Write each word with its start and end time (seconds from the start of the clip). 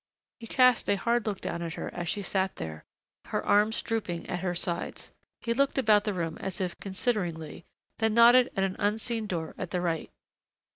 He 0.39 0.47
cast 0.47 0.89
a 0.89 0.95
hard 0.95 1.27
look 1.27 1.41
down 1.41 1.61
at 1.61 1.75
her 1.75 1.93
as 1.93 2.09
she 2.09 2.23
sat 2.23 2.55
there, 2.55 2.83
her 3.25 3.45
arms 3.45 3.79
drooping 3.83 4.27
at 4.27 4.39
her 4.39 4.55
sides. 4.55 5.11
He 5.41 5.53
looked 5.53 5.77
about 5.77 6.05
the 6.05 6.13
room 6.15 6.39
as 6.39 6.59
if 6.59 6.75
consideringly, 6.79 7.65
then 7.99 8.15
nodded 8.15 8.49
at 8.55 8.63
an 8.63 8.77
unseen 8.79 9.27
door 9.27 9.53
at 9.59 9.69
the 9.69 9.79
right. 9.79 10.09